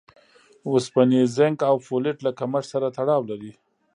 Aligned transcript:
اوسپنې، 0.69 1.21
زېنک 1.35 1.59
او 1.69 1.75
فولېټ 1.85 2.17
له 2.25 2.31
کمښت 2.39 2.67
سره 2.73 2.87
تړاو 2.97 3.21
لري. 3.29 3.51